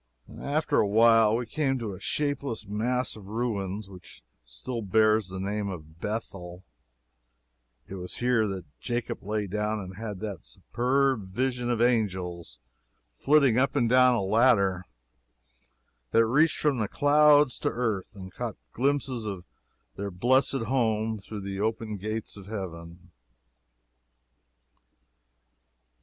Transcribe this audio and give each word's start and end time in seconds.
After 0.39 0.77
a 0.79 0.87
while 0.87 1.35
we 1.35 1.45
came 1.45 1.77
to 1.77 1.93
a 1.93 1.99
shapeless 1.99 2.65
mass 2.65 3.15
of 3.15 3.27
ruins, 3.27 3.87
which 3.87 4.23
still 4.43 4.81
bears 4.81 5.29
the 5.29 5.39
name 5.39 5.69
of 5.69 5.99
Bethel. 6.01 6.63
It 7.85 7.93
was 7.93 8.15
here 8.17 8.47
that 8.47 8.65
Jacob 8.79 9.21
lay 9.21 9.45
down 9.45 9.79
and 9.79 9.97
had 9.97 10.19
that 10.21 10.43
superb 10.43 11.27
vision 11.27 11.69
of 11.69 11.83
angels 11.83 12.57
flitting 13.13 13.59
up 13.59 13.75
and 13.75 13.87
down 13.87 14.15
a 14.15 14.23
ladder 14.23 14.85
that 16.09 16.25
reached 16.25 16.57
from 16.57 16.79
the 16.79 16.87
clouds 16.87 17.59
to 17.59 17.69
earth, 17.69 18.15
and 18.15 18.33
caught 18.33 18.55
glimpses 18.73 19.27
of 19.27 19.43
their 19.97 20.09
blessed 20.09 20.63
home 20.63 21.19
through 21.19 21.41
the 21.41 21.59
open 21.59 21.97
gates 21.97 22.35
of 22.37 22.47
Heaven. 22.47 23.11